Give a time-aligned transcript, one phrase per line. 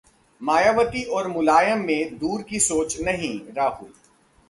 [0.41, 3.93] मायावती और मुलायम में दूर की सोच नहीं: राहुल